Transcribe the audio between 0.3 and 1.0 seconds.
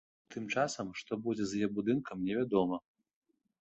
Тым часам,